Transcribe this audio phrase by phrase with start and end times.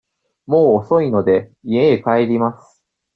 [0.47, 2.83] もう遅いので、家へ帰ります。